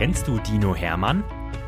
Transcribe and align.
Kennst 0.00 0.26
du 0.26 0.38
Dino 0.38 0.74
Hermann? 0.74 1.22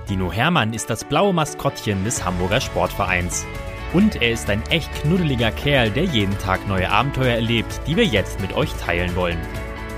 Dino 0.08 0.32
Hermann 0.32 0.72
ist 0.72 0.88
das 0.88 1.04
blaue 1.04 1.34
Maskottchen 1.34 2.02
des 2.02 2.24
Hamburger 2.24 2.62
Sportvereins. 2.62 3.44
Und 3.92 4.22
er 4.22 4.32
ist 4.32 4.48
ein 4.48 4.62
echt 4.70 4.90
knuddeliger 5.02 5.50
Kerl, 5.50 5.90
der 5.90 6.04
jeden 6.04 6.38
Tag 6.38 6.66
neue 6.66 6.88
Abenteuer 6.88 7.34
erlebt, 7.34 7.82
die 7.86 7.94
wir 7.94 8.06
jetzt 8.06 8.40
mit 8.40 8.54
euch 8.54 8.72
teilen 8.72 9.14
wollen. 9.16 9.36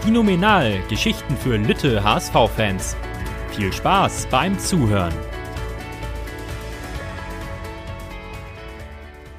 Dinominal, 0.04 0.82
Geschichten 0.88 1.36
für 1.36 1.56
Lütte 1.58 2.02
HSV-Fans. 2.02 2.96
Viel 3.52 3.72
Spaß 3.72 4.26
beim 4.32 4.58
Zuhören. 4.58 5.14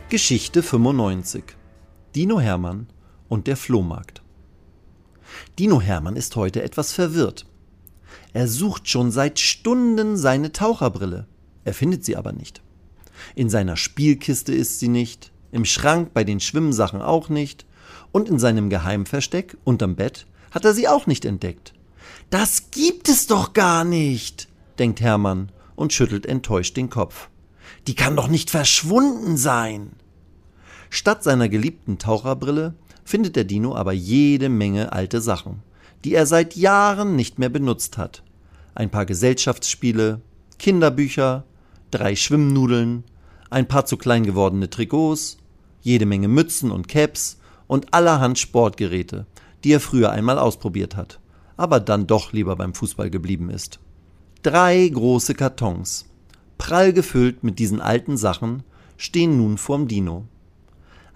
Geschichte 0.07 0.63
95 0.63 1.43
Dino 2.15 2.39
Hermann 2.39 2.87
und 3.27 3.47
der 3.47 3.57
Flohmarkt. 3.57 4.21
Dino 5.59 5.81
Hermann 5.81 6.15
ist 6.15 6.37
heute 6.37 6.63
etwas 6.63 6.93
verwirrt. 6.93 7.45
Er 8.35 8.49
sucht 8.49 8.89
schon 8.89 9.11
seit 9.11 9.39
Stunden 9.39 10.17
seine 10.17 10.51
Taucherbrille. 10.51 11.25
Er 11.63 11.73
findet 11.73 12.03
sie 12.03 12.17
aber 12.17 12.33
nicht. 12.33 12.61
In 13.33 13.49
seiner 13.49 13.77
Spielkiste 13.77 14.53
ist 14.53 14.81
sie 14.81 14.89
nicht, 14.89 15.31
im 15.53 15.63
Schrank 15.63 16.13
bei 16.13 16.25
den 16.25 16.41
Schwimmsachen 16.41 17.01
auch 17.01 17.29
nicht, 17.29 17.65
und 18.11 18.27
in 18.27 18.37
seinem 18.37 18.69
Geheimversteck 18.69 19.55
unterm 19.63 19.95
Bett 19.95 20.27
hat 20.51 20.65
er 20.65 20.73
sie 20.73 20.89
auch 20.89 21.07
nicht 21.07 21.23
entdeckt. 21.23 21.71
Das 22.29 22.71
gibt 22.71 23.07
es 23.07 23.25
doch 23.27 23.53
gar 23.53 23.85
nicht, 23.85 24.49
denkt 24.79 24.99
Hermann 24.99 25.49
und 25.77 25.93
schüttelt 25.93 26.25
enttäuscht 26.25 26.75
den 26.75 26.89
Kopf. 26.89 27.29
Die 27.87 27.95
kann 27.95 28.17
doch 28.17 28.27
nicht 28.27 28.49
verschwunden 28.49 29.37
sein. 29.37 29.93
Statt 30.89 31.23
seiner 31.23 31.47
geliebten 31.47 31.99
Taucherbrille 31.99 32.75
findet 33.05 33.37
der 33.37 33.45
Dino 33.45 33.73
aber 33.73 33.93
jede 33.93 34.49
Menge 34.49 34.91
alte 34.91 35.21
Sachen, 35.21 35.63
die 36.03 36.13
er 36.13 36.25
seit 36.25 36.57
Jahren 36.57 37.15
nicht 37.15 37.39
mehr 37.39 37.47
benutzt 37.47 37.97
hat 37.97 38.24
ein 38.75 38.91
paar 38.91 39.05
Gesellschaftsspiele, 39.05 40.21
Kinderbücher, 40.59 41.45
drei 41.91 42.15
Schwimmnudeln, 42.15 43.05
ein 43.49 43.67
paar 43.67 43.85
zu 43.85 43.97
klein 43.97 44.25
gewordene 44.25 44.69
Trikots, 44.69 45.37
jede 45.81 46.05
Menge 46.05 46.27
Mützen 46.27 46.71
und 46.71 46.87
Caps 46.87 47.39
und 47.67 47.93
allerhand 47.93 48.37
Sportgeräte, 48.37 49.25
die 49.63 49.71
er 49.71 49.79
früher 49.79 50.11
einmal 50.11 50.37
ausprobiert 50.37 50.95
hat, 50.95 51.19
aber 51.57 51.79
dann 51.79 52.05
doch 52.05 52.33
lieber 52.33 52.55
beim 52.55 52.73
Fußball 52.73 53.09
geblieben 53.09 53.49
ist. 53.49 53.79
Drei 54.43 54.87
große 54.87 55.33
Kartons, 55.33 56.05
prall 56.57 56.93
gefüllt 56.93 57.43
mit 57.43 57.59
diesen 57.59 57.81
alten 57.81 58.17
Sachen, 58.17 58.63
stehen 58.97 59.37
nun 59.37 59.57
vorm 59.57 59.87
Dino. 59.87 60.25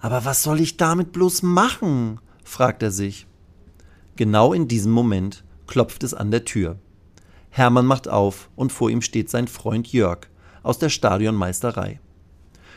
Aber 0.00 0.24
was 0.24 0.42
soll 0.42 0.60
ich 0.60 0.78
damit 0.78 1.12
bloß 1.12 1.42
machen? 1.42 2.20
fragt 2.42 2.82
er 2.82 2.90
sich. 2.90 3.26
Genau 4.16 4.52
in 4.52 4.66
diesem 4.66 4.92
Moment 4.92 5.44
klopft 5.66 6.02
es 6.02 6.14
an 6.14 6.30
der 6.30 6.44
Tür. 6.44 6.78
Hermann 7.50 7.84
macht 7.84 8.08
auf 8.08 8.48
und 8.54 8.72
vor 8.72 8.90
ihm 8.90 9.02
steht 9.02 9.28
sein 9.28 9.48
Freund 9.48 9.92
Jörg 9.92 10.28
aus 10.62 10.78
der 10.78 10.88
Stadionmeisterei. 10.88 12.00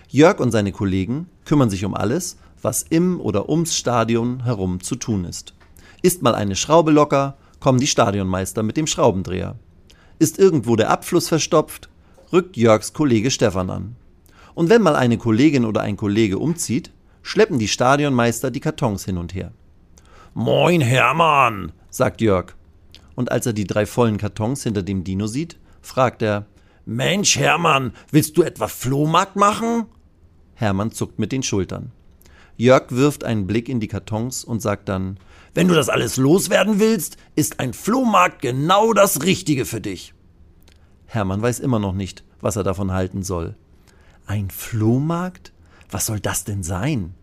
Jörg 0.09 0.39
und 0.39 0.51
seine 0.51 0.71
Kollegen 0.71 1.27
kümmern 1.45 1.69
sich 1.69 1.85
um 1.85 1.93
alles, 1.93 2.37
was 2.61 2.83
im 2.83 3.19
oder 3.21 3.49
ums 3.49 3.75
Stadion 3.77 4.43
herum 4.43 4.81
zu 4.81 4.95
tun 4.95 5.25
ist. 5.25 5.53
Ist 6.01 6.23
mal 6.23 6.35
eine 6.35 6.55
Schraube 6.55 6.91
locker, 6.91 7.37
kommen 7.59 7.79
die 7.79 7.87
Stadionmeister 7.87 8.63
mit 8.63 8.77
dem 8.77 8.87
Schraubendreher. 8.87 9.55
Ist 10.19 10.39
irgendwo 10.39 10.75
der 10.75 10.89
Abfluss 10.89 11.27
verstopft, 11.27 11.89
rückt 12.31 12.57
Jörgs 12.57 12.93
Kollege 12.93 13.31
Stefan 13.31 13.69
an. 13.69 13.95
Und 14.55 14.69
wenn 14.69 14.81
mal 14.81 14.95
eine 14.95 15.17
Kollegin 15.17 15.65
oder 15.65 15.81
ein 15.81 15.97
Kollege 15.97 16.39
umzieht, 16.39 16.91
schleppen 17.21 17.59
die 17.59 17.67
Stadionmeister 17.67 18.51
die 18.51 18.59
Kartons 18.59 19.05
hin 19.05 19.17
und 19.17 19.33
her. 19.33 19.51
Moin 20.33 20.81
Hermann, 20.81 21.71
sagt 21.89 22.21
Jörg 22.21 22.55
und 23.15 23.31
als 23.31 23.45
er 23.45 23.53
die 23.53 23.67
drei 23.67 23.85
vollen 23.85 24.17
Kartons 24.17 24.63
hinter 24.63 24.83
dem 24.83 25.03
Dino 25.03 25.27
sieht, 25.27 25.57
fragt 25.81 26.21
er 26.21 26.45
Mensch, 26.85 27.37
Hermann, 27.37 27.93
willst 28.11 28.37
du 28.37 28.43
etwa 28.43 28.67
Flohmarkt 28.67 29.35
machen? 29.35 29.85
Hermann 30.55 30.91
zuckt 30.91 31.19
mit 31.19 31.31
den 31.31 31.43
Schultern. 31.43 31.91
Jörg 32.57 32.91
wirft 32.91 33.23
einen 33.23 33.47
Blick 33.47 33.69
in 33.69 33.79
die 33.79 33.87
Kartons 33.87 34.43
und 34.43 34.61
sagt 34.61 34.89
dann 34.89 35.17
Wenn 35.53 35.67
du 35.67 35.73
das 35.73 35.89
alles 35.89 36.17
loswerden 36.17 36.79
willst, 36.79 37.17
ist 37.35 37.59
ein 37.59 37.73
Flohmarkt 37.73 38.41
genau 38.41 38.93
das 38.93 39.23
Richtige 39.23 39.65
für 39.65 39.81
dich. 39.81 40.13
Hermann 41.05 41.41
weiß 41.41 41.59
immer 41.59 41.79
noch 41.79 41.93
nicht, 41.93 42.23
was 42.41 42.55
er 42.55 42.63
davon 42.63 42.91
halten 42.91 43.23
soll. 43.23 43.55
Ein 44.25 44.49
Flohmarkt? 44.49 45.51
Was 45.89 46.07
soll 46.07 46.19
das 46.19 46.43
denn 46.43 46.63
sein? 46.63 47.13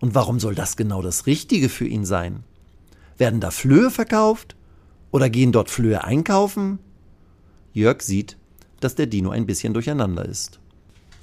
Und 0.00 0.14
warum 0.14 0.40
soll 0.40 0.54
das 0.54 0.76
genau 0.76 1.02
das 1.02 1.26
Richtige 1.26 1.68
für 1.68 1.86
ihn 1.86 2.04
sein? 2.04 2.42
Werden 3.16 3.40
da 3.40 3.50
Flöhe 3.50 3.90
verkauft? 3.90 4.56
Oder 5.14 5.30
gehen 5.30 5.52
dort 5.52 5.70
Flöhe 5.70 6.02
einkaufen? 6.02 6.80
Jörg 7.72 8.02
sieht, 8.02 8.36
dass 8.80 8.96
der 8.96 9.06
Dino 9.06 9.30
ein 9.30 9.46
bisschen 9.46 9.72
durcheinander 9.72 10.24
ist. 10.24 10.58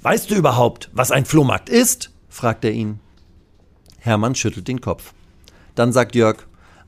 Weißt 0.00 0.30
du 0.30 0.34
überhaupt, 0.34 0.88
was 0.94 1.10
ein 1.10 1.26
Flohmarkt 1.26 1.68
ist? 1.68 2.10
fragt 2.30 2.64
er 2.64 2.72
ihn. 2.72 3.00
Hermann 3.98 4.34
schüttelt 4.34 4.66
den 4.66 4.80
Kopf. 4.80 5.12
Dann 5.74 5.92
sagt 5.92 6.14
Jörg, 6.14 6.38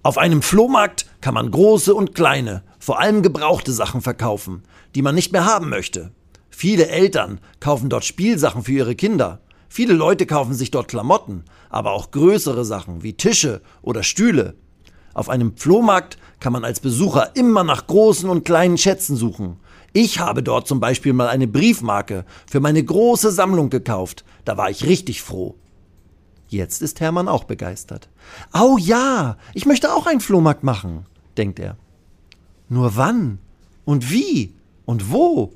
auf 0.02 0.16
einem 0.16 0.40
Flohmarkt 0.40 1.04
kann 1.20 1.34
man 1.34 1.50
große 1.50 1.94
und 1.94 2.14
kleine, 2.14 2.62
vor 2.78 2.98
allem 3.00 3.20
gebrauchte 3.20 3.74
Sachen 3.74 4.00
verkaufen, 4.00 4.62
die 4.94 5.02
man 5.02 5.14
nicht 5.14 5.30
mehr 5.30 5.44
haben 5.44 5.68
möchte. 5.68 6.10
Viele 6.48 6.88
Eltern 6.88 7.38
kaufen 7.60 7.90
dort 7.90 8.06
Spielsachen 8.06 8.62
für 8.62 8.72
ihre 8.72 8.94
Kinder. 8.94 9.42
Viele 9.68 9.92
Leute 9.92 10.24
kaufen 10.24 10.54
sich 10.54 10.70
dort 10.70 10.88
Klamotten, 10.88 11.44
aber 11.68 11.92
auch 11.92 12.12
größere 12.12 12.64
Sachen 12.64 13.02
wie 13.02 13.12
Tische 13.12 13.60
oder 13.82 14.02
Stühle. 14.02 14.54
Auf 15.14 15.28
einem 15.28 15.56
Flohmarkt 15.56 16.18
kann 16.40 16.52
man 16.52 16.64
als 16.64 16.80
Besucher 16.80 17.34
immer 17.36 17.64
nach 17.64 17.86
großen 17.86 18.28
und 18.28 18.44
kleinen 18.44 18.76
Schätzen 18.76 19.16
suchen. 19.16 19.56
Ich 19.92 20.18
habe 20.18 20.42
dort 20.42 20.66
zum 20.66 20.80
Beispiel 20.80 21.12
mal 21.12 21.28
eine 21.28 21.46
Briefmarke 21.46 22.24
für 22.50 22.58
meine 22.58 22.82
große 22.82 23.30
Sammlung 23.30 23.70
gekauft. 23.70 24.24
Da 24.44 24.56
war 24.56 24.68
ich 24.68 24.84
richtig 24.84 25.22
froh. 25.22 25.54
Jetzt 26.48 26.82
ist 26.82 27.00
Hermann 27.00 27.28
auch 27.28 27.44
begeistert. 27.44 28.08
Oh 28.52 28.76
ja, 28.78 29.38
ich 29.54 29.66
möchte 29.66 29.94
auch 29.94 30.06
einen 30.06 30.20
Flohmarkt 30.20 30.64
machen, 30.64 31.06
denkt 31.36 31.60
er. 31.60 31.76
Nur 32.68 32.96
wann? 32.96 33.38
Und 33.84 34.10
wie? 34.10 34.54
Und 34.84 35.12
wo? 35.12 35.52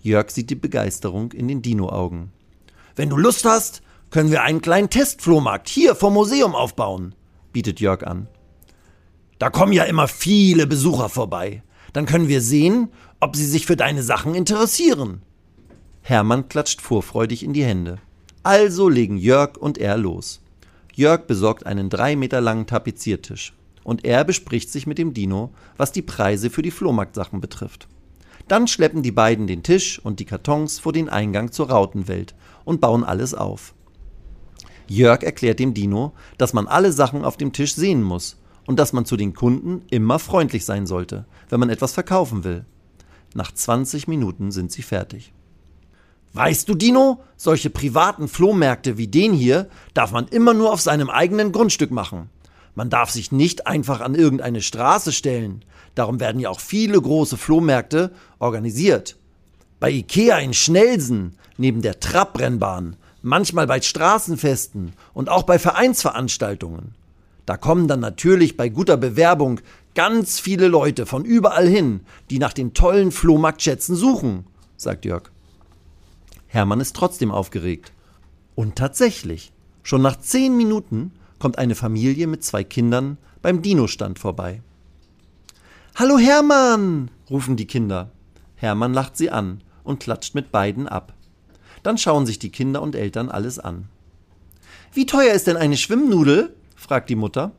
Jörg 0.00 0.30
sieht 0.30 0.50
die 0.50 0.54
Begeisterung 0.54 1.32
in 1.32 1.48
den 1.48 1.62
Dino-Augen. 1.62 2.32
Wenn 2.96 3.10
du 3.10 3.16
Lust 3.16 3.44
hast, 3.44 3.82
können 4.10 4.30
wir 4.30 4.42
einen 4.42 4.62
kleinen 4.62 4.90
Testflohmarkt 4.90 5.68
hier 5.68 5.94
vom 5.94 6.14
Museum 6.14 6.54
aufbauen, 6.54 7.14
bietet 7.52 7.80
Jörg 7.80 8.04
an. 8.06 8.26
Da 9.38 9.50
kommen 9.50 9.72
ja 9.72 9.84
immer 9.84 10.08
viele 10.08 10.66
Besucher 10.66 11.08
vorbei. 11.08 11.62
Dann 11.92 12.06
können 12.06 12.28
wir 12.28 12.40
sehen, 12.40 12.88
ob 13.20 13.36
sie 13.36 13.46
sich 13.46 13.66
für 13.66 13.76
deine 13.76 14.02
Sachen 14.02 14.34
interessieren. 14.34 15.22
Hermann 16.02 16.48
klatscht 16.48 16.80
vorfreudig 16.80 17.44
in 17.44 17.52
die 17.52 17.64
Hände. 17.64 17.98
Also 18.42 18.88
legen 18.88 19.16
Jörg 19.16 19.56
und 19.56 19.78
er 19.78 19.96
los. 19.96 20.40
Jörg 20.94 21.26
besorgt 21.26 21.66
einen 21.66 21.90
drei 21.90 22.16
Meter 22.16 22.40
langen 22.40 22.66
Tapeziertisch. 22.66 23.54
Und 23.84 24.04
er 24.04 24.24
bespricht 24.24 24.70
sich 24.70 24.86
mit 24.86 24.98
dem 24.98 25.14
Dino, 25.14 25.50
was 25.76 25.92
die 25.92 26.02
Preise 26.02 26.50
für 26.50 26.62
die 26.62 26.70
Flohmarktsachen 26.70 27.40
betrifft. 27.40 27.88
Dann 28.48 28.66
schleppen 28.66 29.02
die 29.02 29.12
beiden 29.12 29.46
den 29.46 29.62
Tisch 29.62 29.98
und 29.98 30.20
die 30.20 30.24
Kartons 30.24 30.78
vor 30.78 30.92
den 30.92 31.08
Eingang 31.08 31.52
zur 31.52 31.70
Rautenwelt 31.70 32.34
und 32.64 32.80
bauen 32.80 33.04
alles 33.04 33.34
auf. 33.34 33.74
Jörg 34.88 35.22
erklärt 35.22 35.58
dem 35.58 35.74
Dino, 35.74 36.12
dass 36.38 36.54
man 36.54 36.66
alle 36.66 36.92
Sachen 36.92 37.24
auf 37.24 37.36
dem 37.36 37.52
Tisch 37.52 37.74
sehen 37.74 38.02
muss 38.02 38.38
und 38.68 38.78
dass 38.78 38.92
man 38.92 39.06
zu 39.06 39.16
den 39.16 39.32
Kunden 39.32 39.80
immer 39.88 40.18
freundlich 40.18 40.66
sein 40.66 40.86
sollte, 40.86 41.24
wenn 41.48 41.58
man 41.58 41.70
etwas 41.70 41.94
verkaufen 41.94 42.44
will. 42.44 42.66
Nach 43.32 43.50
20 43.50 44.08
Minuten 44.08 44.52
sind 44.52 44.70
sie 44.70 44.82
fertig. 44.82 45.32
Weißt 46.34 46.68
du, 46.68 46.74
Dino, 46.74 47.22
solche 47.38 47.70
privaten 47.70 48.28
Flohmärkte 48.28 48.98
wie 48.98 49.08
den 49.08 49.32
hier 49.32 49.70
darf 49.94 50.12
man 50.12 50.28
immer 50.28 50.52
nur 50.52 50.70
auf 50.70 50.82
seinem 50.82 51.08
eigenen 51.08 51.50
Grundstück 51.50 51.90
machen. 51.90 52.28
Man 52.74 52.90
darf 52.90 53.10
sich 53.10 53.32
nicht 53.32 53.66
einfach 53.66 54.02
an 54.02 54.14
irgendeine 54.14 54.60
Straße 54.60 55.12
stellen. 55.12 55.64
Darum 55.94 56.20
werden 56.20 56.38
ja 56.38 56.50
auch 56.50 56.60
viele 56.60 57.00
große 57.00 57.38
Flohmärkte 57.38 58.12
organisiert. 58.38 59.16
Bei 59.80 59.90
Ikea 59.90 60.40
in 60.40 60.52
Schnelsen, 60.52 61.38
neben 61.56 61.80
der 61.80 62.00
Trabrennbahn, 62.00 62.96
manchmal 63.22 63.66
bei 63.66 63.80
Straßenfesten 63.80 64.92
und 65.14 65.30
auch 65.30 65.44
bei 65.44 65.58
Vereinsveranstaltungen. 65.58 66.97
Da 67.48 67.56
kommen 67.56 67.88
dann 67.88 68.00
natürlich 68.00 68.58
bei 68.58 68.68
guter 68.68 68.98
Bewerbung 68.98 69.62
ganz 69.94 70.38
viele 70.38 70.68
Leute 70.68 71.06
von 71.06 71.24
überall 71.24 71.66
hin, 71.66 72.00
die 72.28 72.38
nach 72.38 72.52
den 72.52 72.74
tollen 72.74 73.10
Flohmarktschätzen 73.10 73.96
suchen, 73.96 74.44
sagt 74.76 75.06
Jörg. 75.06 75.30
Hermann 76.46 76.80
ist 76.80 76.94
trotzdem 76.94 77.30
aufgeregt. 77.30 77.94
Und 78.54 78.76
tatsächlich, 78.76 79.50
schon 79.82 80.02
nach 80.02 80.18
zehn 80.18 80.58
Minuten 80.58 81.12
kommt 81.38 81.56
eine 81.56 81.74
Familie 81.74 82.26
mit 82.26 82.44
zwei 82.44 82.64
Kindern 82.64 83.16
beim 83.40 83.62
Dino-Stand 83.62 84.18
vorbei. 84.18 84.60
Hallo 85.94 86.18
Hermann, 86.18 87.10
rufen 87.30 87.56
die 87.56 87.66
Kinder. 87.66 88.10
Hermann 88.56 88.92
lacht 88.92 89.16
sie 89.16 89.30
an 89.30 89.62
und 89.84 90.00
klatscht 90.00 90.34
mit 90.34 90.52
beiden 90.52 90.86
ab. 90.86 91.14
Dann 91.82 91.96
schauen 91.96 92.26
sich 92.26 92.38
die 92.38 92.52
Kinder 92.52 92.82
und 92.82 92.94
Eltern 92.94 93.30
alles 93.30 93.58
an. 93.58 93.88
Wie 94.92 95.06
teuer 95.06 95.32
ist 95.32 95.46
denn 95.46 95.56
eine 95.56 95.78
Schwimmnudel? 95.78 96.54
Fragt 96.78 97.10
die 97.10 97.16
Mutter. 97.16 97.52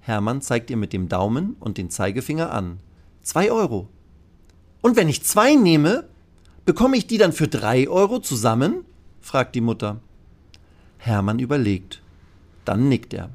Hermann 0.00 0.42
zeigt 0.42 0.68
ihr 0.70 0.76
mit 0.76 0.92
dem 0.92 1.08
Daumen 1.08 1.56
und 1.60 1.78
den 1.78 1.90
Zeigefinger 1.90 2.52
an. 2.52 2.80
Zwei 3.22 3.50
Euro. 3.52 3.88
Und 4.82 4.96
wenn 4.96 5.08
ich 5.08 5.22
zwei 5.22 5.54
nehme, 5.54 6.08
bekomme 6.64 6.96
ich 6.96 7.06
die 7.06 7.18
dann 7.18 7.32
für 7.32 7.48
drei 7.48 7.88
Euro 7.88 8.18
zusammen? 8.18 8.84
fragt 9.20 9.54
die 9.54 9.60
Mutter. 9.60 10.00
Hermann 10.98 11.38
überlegt. 11.38 12.02
Dann 12.64 12.88
nickt 12.88 13.14
er. 13.14 13.30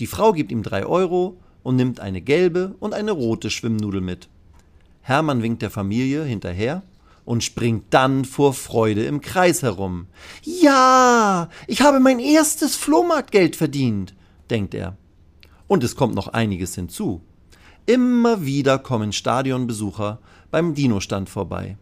Die 0.00 0.06
Frau 0.06 0.32
gibt 0.32 0.50
ihm 0.50 0.62
drei 0.62 0.84
Euro 0.84 1.36
und 1.62 1.76
nimmt 1.76 2.00
eine 2.00 2.20
gelbe 2.20 2.74
und 2.80 2.92
eine 2.92 3.12
rote 3.12 3.50
Schwimmnudel 3.50 4.00
mit. 4.00 4.28
Hermann 5.02 5.42
winkt 5.42 5.62
der 5.62 5.70
Familie 5.70 6.24
hinterher 6.24 6.82
und 7.24 7.44
springt 7.44 7.84
dann 7.90 8.24
vor 8.24 8.54
Freude 8.54 9.04
im 9.04 9.20
Kreis 9.20 9.62
herum. 9.62 10.06
Ja, 10.42 11.48
ich 11.66 11.82
habe 11.82 12.00
mein 12.00 12.18
erstes 12.18 12.74
Flohmarktgeld 12.76 13.56
verdient, 13.56 14.14
denkt 14.50 14.74
er. 14.74 14.96
Und 15.66 15.84
es 15.84 15.96
kommt 15.96 16.14
noch 16.14 16.28
einiges 16.28 16.74
hinzu. 16.74 17.22
Immer 17.86 18.44
wieder 18.44 18.78
kommen 18.78 19.12
Stadionbesucher 19.12 20.18
beim 20.50 20.74
Dino-Stand 20.74 21.28
vorbei. 21.28 21.76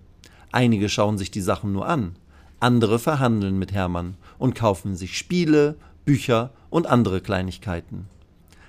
Einige 0.52 0.88
schauen 0.88 1.18
sich 1.18 1.30
die 1.30 1.40
Sachen 1.40 1.72
nur 1.72 1.86
an, 1.86 2.16
andere 2.60 2.98
verhandeln 2.98 3.58
mit 3.58 3.72
Hermann 3.72 4.16
und 4.38 4.54
kaufen 4.54 4.96
sich 4.96 5.16
Spiele, 5.18 5.76
Bücher 6.04 6.52
und 6.70 6.86
andere 6.86 7.20
Kleinigkeiten. 7.20 8.06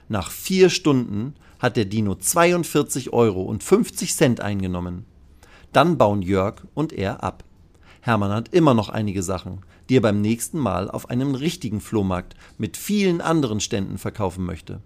Nach 0.08 0.32
vier 0.32 0.70
Stunden 0.70 1.36
hat 1.60 1.78
der 1.78 1.86
Dino 1.86 2.16
42 2.16 3.14
Euro 3.14 3.44
und 3.44 3.64
50 3.64 4.16
Cent 4.16 4.42
eingenommen. 4.42 5.06
Dann 5.72 5.98
bauen 5.98 6.22
Jörg 6.22 6.64
und 6.74 6.94
er 6.94 7.24
ab. 7.24 7.44
Hermann 8.02 8.32
hat 8.32 8.54
immer 8.54 8.74
noch 8.74 8.90
einige 8.90 9.24
Sachen, 9.24 9.62
die 9.90 9.98
er 9.98 10.02
beim 10.02 10.22
nächsten 10.22 10.58
Mal 10.60 10.90
auf 10.90 11.10
einem 11.10 11.36
richtigen 11.36 11.82
Flohmarkt 11.82 12.36
mit 12.58 12.78
vielen 12.78 13.22
anderen 13.22 13.60
Ständen 13.60 13.98
verkaufen 13.98 14.46
möchte. 14.46 14.82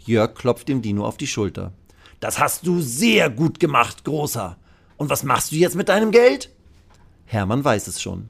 Jörg 0.00 0.34
klopft 0.34 0.68
dem 0.68 0.82
Dino 0.82 1.06
auf 1.06 1.16
die 1.16 1.26
Schulter. 1.26 1.72
Das 2.20 2.38
hast 2.38 2.66
du 2.66 2.80
sehr 2.80 3.30
gut 3.30 3.60
gemacht, 3.60 4.04
Großer. 4.04 4.56
Und 4.96 5.10
was 5.10 5.24
machst 5.24 5.52
du 5.52 5.56
jetzt 5.56 5.76
mit 5.76 5.88
deinem 5.88 6.10
Geld? 6.10 6.50
Hermann 7.24 7.64
weiß 7.64 7.86
es 7.86 8.00
schon. 8.00 8.28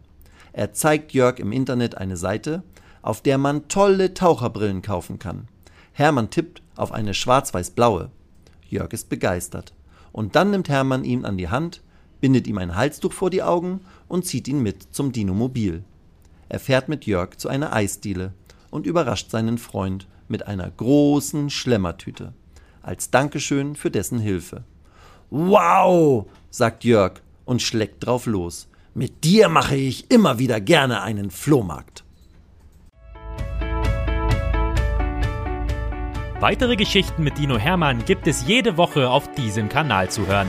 Er 0.52 0.72
zeigt 0.72 1.12
Jörg 1.12 1.38
im 1.38 1.52
Internet 1.52 1.96
eine 1.96 2.16
Seite, 2.16 2.62
auf 3.00 3.20
der 3.20 3.38
man 3.38 3.68
tolle 3.68 4.14
Taucherbrillen 4.14 4.82
kaufen 4.82 5.18
kann. 5.18 5.48
Hermann 5.92 6.30
tippt 6.30 6.62
auf 6.76 6.92
eine 6.92 7.14
schwarz-weiß-blaue. 7.14 8.10
Jörg 8.68 8.92
ist 8.92 9.08
begeistert. 9.08 9.74
Und 10.12 10.36
dann 10.36 10.50
nimmt 10.50 10.68
Hermann 10.68 11.04
ihn 11.04 11.24
an 11.24 11.36
die 11.36 11.48
Hand, 11.48 11.82
bindet 12.22 12.46
ihm 12.46 12.56
ein 12.56 12.76
Halstuch 12.76 13.12
vor 13.12 13.28
die 13.28 13.42
Augen 13.42 13.80
und 14.08 14.24
zieht 14.24 14.48
ihn 14.48 14.62
mit 14.62 14.94
zum 14.94 15.12
Dinomobil. 15.12 15.84
Er 16.48 16.60
fährt 16.60 16.88
mit 16.88 17.04
Jörg 17.04 17.36
zu 17.36 17.48
einer 17.48 17.74
Eisdiele 17.74 18.32
und 18.70 18.86
überrascht 18.86 19.30
seinen 19.30 19.58
Freund 19.58 20.06
mit 20.28 20.46
einer 20.46 20.70
großen 20.70 21.50
Schlemmertüte, 21.50 22.32
als 22.80 23.10
Dankeschön 23.10 23.74
für 23.74 23.90
dessen 23.90 24.20
Hilfe. 24.20 24.62
Wow, 25.30 26.26
sagt 26.48 26.84
Jörg 26.84 27.20
und 27.44 27.60
schlägt 27.60 28.06
drauf 28.06 28.26
los. 28.26 28.68
Mit 28.94 29.24
dir 29.24 29.48
mache 29.48 29.76
ich 29.76 30.10
immer 30.10 30.38
wieder 30.38 30.60
gerne 30.60 31.02
einen 31.02 31.30
Flohmarkt. 31.30 32.04
Weitere 36.38 36.76
Geschichten 36.76 37.24
mit 37.24 37.38
Dino 37.38 37.58
Hermann 37.58 38.04
gibt 38.04 38.26
es 38.28 38.46
jede 38.46 38.76
Woche 38.76 39.10
auf 39.10 39.32
diesem 39.34 39.68
Kanal 39.68 40.10
zu 40.10 40.26
hören. 40.26 40.48